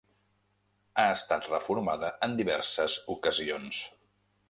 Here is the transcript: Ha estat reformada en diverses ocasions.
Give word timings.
Ha 1.01 1.05
estat 1.17 1.51
reformada 1.53 2.11
en 2.29 2.35
diverses 2.43 2.99
ocasions. 3.19 3.87